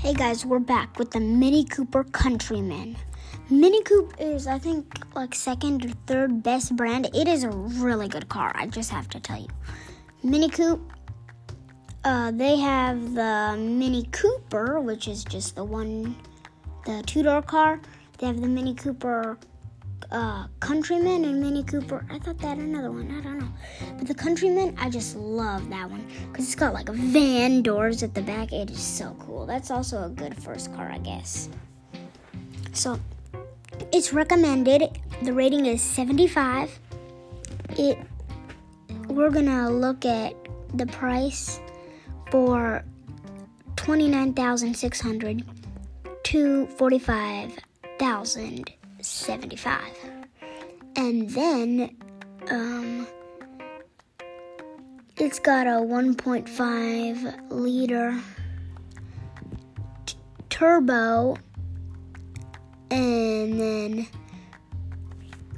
Hey 0.00 0.14
guys, 0.14 0.46
we're 0.46 0.60
back 0.60 0.98
with 0.98 1.10
the 1.10 1.20
Mini 1.20 1.62
Cooper 1.62 2.04
Countryman. 2.04 2.96
Mini 3.50 3.82
Coupe 3.82 4.14
is, 4.18 4.46
I 4.46 4.58
think, 4.58 4.98
like 5.14 5.34
second 5.34 5.84
or 5.84 5.90
third 6.06 6.42
best 6.42 6.74
brand. 6.74 7.10
It 7.14 7.28
is 7.28 7.44
a 7.44 7.50
really 7.50 8.08
good 8.08 8.26
car. 8.30 8.50
I 8.54 8.66
just 8.66 8.90
have 8.90 9.10
to 9.10 9.20
tell 9.20 9.38
you. 9.38 9.48
Mini 10.22 10.48
Coupe. 10.48 10.90
Uh, 12.02 12.30
they 12.30 12.56
have 12.56 13.12
the 13.12 13.58
Mini 13.58 14.04
Cooper, 14.10 14.80
which 14.80 15.06
is 15.06 15.22
just 15.22 15.56
the 15.56 15.64
one, 15.64 16.16
the 16.86 17.02
two 17.04 17.22
door 17.22 17.42
car. 17.42 17.78
They 18.16 18.26
have 18.26 18.40
the 18.40 18.48
Mini 18.48 18.74
Cooper 18.74 19.36
uh, 20.10 20.46
Countryman 20.60 21.24
and 21.24 21.40
Mini 21.40 21.62
Cooper. 21.62 22.04
I 22.10 22.18
thought 22.18 22.38
that 22.38 22.58
another 22.58 22.90
one. 22.90 23.14
I 23.16 23.20
don't 23.20 23.38
know. 23.38 23.48
But 23.98 24.08
the 24.08 24.14
Countryman, 24.14 24.76
I 24.78 24.90
just 24.90 25.16
love 25.16 25.68
that 25.70 25.90
one 25.90 26.06
because 26.30 26.46
it's 26.46 26.54
got 26.54 26.74
like 26.74 26.88
a 26.88 26.92
van 26.92 27.62
doors 27.62 28.02
at 28.02 28.14
the 28.14 28.22
back. 28.22 28.52
It 28.52 28.70
is 28.70 28.80
so 28.80 29.16
cool. 29.20 29.46
That's 29.46 29.70
also 29.70 30.04
a 30.04 30.08
good 30.08 30.34
first 30.42 30.74
car, 30.74 30.90
I 30.90 30.98
guess. 30.98 31.48
So 32.72 32.98
it's 33.92 34.12
recommended. 34.12 34.98
The 35.22 35.32
rating 35.32 35.66
is 35.66 35.82
75. 35.82 36.78
It. 37.70 37.98
We're 39.08 39.30
gonna 39.30 39.70
look 39.70 40.04
at 40.04 40.34
the 40.74 40.86
price 40.86 41.60
for 42.30 42.84
29,600 43.76 45.44
to 46.22 46.66
45,000 46.66 48.72
75. 49.06 49.80
And 50.96 51.30
then 51.30 51.96
um, 52.50 53.06
it's 55.16 55.38
got 55.38 55.66
a 55.66 55.80
1.5 55.80 57.50
liter 57.50 58.20
t- 60.06 60.16
turbo 60.48 61.36
and 62.90 63.60
then 63.60 64.06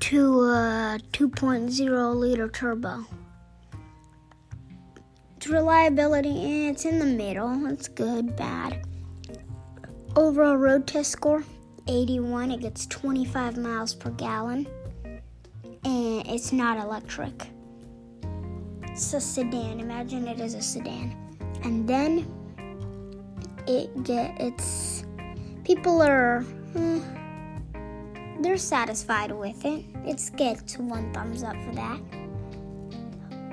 to 0.01 0.41
a 0.43 0.99
2.0 1.13 2.17
liter 2.17 2.49
turbo. 2.49 3.05
Its 5.37 5.47
reliability, 5.47 6.69
it's 6.69 6.85
in 6.85 6.99
the 6.99 7.07
middle. 7.07 7.67
It's 7.67 7.89
good, 7.89 8.37
bad. 8.37 8.87
Overall 10.15 10.57
road 10.57 10.87
test 10.87 11.11
score 11.11 11.45
81. 11.89 12.53
It 12.53 12.61
gets 12.61 12.87
25 12.87 13.57
miles 13.57 13.95
per 13.95 14.11
gallon. 14.11 14.67
And 15.85 16.27
it's 16.27 16.53
not 16.53 16.79
electric. 16.79 17.49
It's 18.85 19.13
a 19.15 19.21
sedan. 19.21 19.81
Imagine 19.81 20.29
it 20.29 20.41
is 20.41 20.55
a 20.55 20.63
sedan. 20.63 21.17
And 21.65 21.89
then 21.89 22.27
it 23.67 24.05
get 24.05 24.35
it's 24.41 25.05
people 25.65 26.03
are 26.03 26.45
eh, 26.75 27.01
they're 28.41 28.57
satisfied 28.57 29.33
with 29.33 29.65
it. 29.65 29.85
It 30.05 30.31
gets 30.37 30.79
one 30.79 31.13
thumbs 31.13 31.43
up 31.43 31.57
for 31.65 31.75
that. 31.75 32.01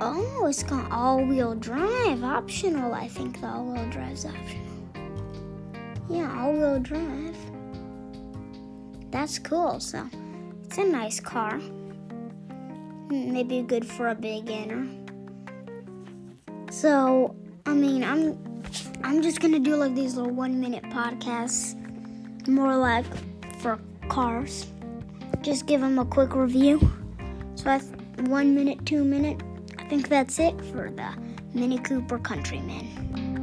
Oh, 0.01 0.47
it's 0.47 0.63
got 0.63 0.89
all-wheel 0.91 1.55
drive 1.55 2.23
optional. 2.23 2.93
I 2.93 3.07
think 3.07 3.41
the 3.41 3.47
all-wheel 3.47 3.89
drive's 3.89 4.25
optional. 4.25 4.65
Yeah, 6.09 6.41
all-wheel 6.41 6.79
drive 6.79 7.35
that's 9.11 9.39
cool. 9.39 9.79
So 9.79 10.07
it's 10.65 10.77
a 10.77 10.83
nice 10.85 11.19
car. 11.19 11.59
Maybe 13.09 13.61
good 13.61 13.85
for 13.85 14.09
a 14.09 14.15
beginner. 14.15 14.87
So 16.71 17.35
I 17.65 17.73
mean, 17.73 18.03
I'm 18.03 18.37
I'm 19.03 19.21
just 19.21 19.39
gonna 19.39 19.59
do 19.59 19.75
like 19.75 19.95
these 19.95 20.15
little 20.15 20.33
one 20.33 20.59
minute 20.59 20.83
podcasts, 20.85 21.75
more 22.47 22.75
like 22.75 23.05
for 23.59 23.79
cars. 24.09 24.67
Just 25.41 25.65
give 25.65 25.81
them 25.81 25.99
a 25.99 26.05
quick 26.05 26.35
review. 26.35 26.79
So 27.55 27.65
that's 27.65 27.87
one 28.27 28.53
minute, 28.55 28.85
two 28.85 29.03
minute. 29.03 29.41
I 29.77 29.85
think 29.85 30.09
that's 30.09 30.39
it 30.39 30.59
for 30.65 30.89
the 30.91 31.09
Mini 31.53 31.79
Cooper 31.79 32.19
Countryman. 32.19 33.38